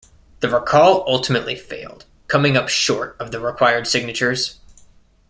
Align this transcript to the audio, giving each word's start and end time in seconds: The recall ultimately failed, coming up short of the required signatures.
The 0.39 0.49
recall 0.49 1.03
ultimately 1.05 1.55
failed, 1.55 2.05
coming 2.27 2.57
up 2.57 2.69
short 2.69 3.15
of 3.19 3.29
the 3.31 3.39
required 3.39 3.85
signatures. 3.85 4.57